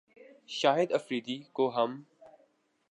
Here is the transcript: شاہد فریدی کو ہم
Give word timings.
شاہد 0.49 0.91
فریدی 1.05 1.37
کو 1.53 1.67
ہم 1.69 2.01